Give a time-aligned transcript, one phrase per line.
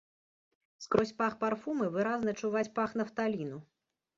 [0.85, 3.57] Скрозь пах парфумы выразна чуваць пах нафталіну.